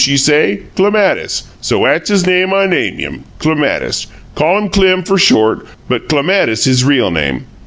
[0.03, 0.59] she say.
[0.75, 4.07] 'Clematis.' So 'at's name I name him, Clematis.
[4.33, 7.45] Call him Clem fer short, but Clematis his real name.